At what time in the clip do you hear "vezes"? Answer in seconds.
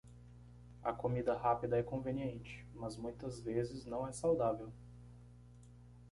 3.39-3.85